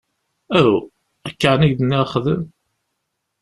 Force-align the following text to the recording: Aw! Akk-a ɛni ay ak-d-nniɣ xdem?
Aw! 0.59 0.73
Akk-a 1.27 1.49
ɛni 1.53 1.63
ay 1.65 1.71
ak-d-nniɣ 1.71 2.05
xdem? 2.13 2.43